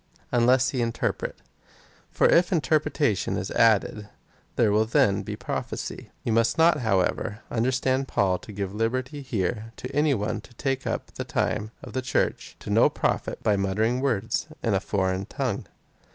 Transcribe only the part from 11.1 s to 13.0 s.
the time of the Church to no